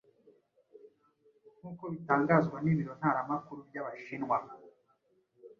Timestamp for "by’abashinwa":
3.67-4.37